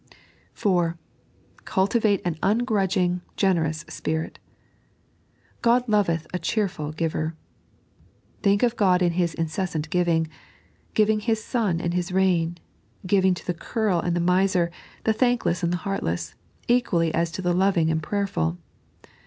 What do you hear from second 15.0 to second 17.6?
the thankless and heartless, equally as to the